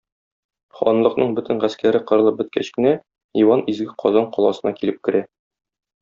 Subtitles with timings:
[0.77, 2.93] Ханлыкның бөтен гаскәре кырылып беткәч кенә,
[3.45, 5.23] Иван изге Казан каласына килеп керә.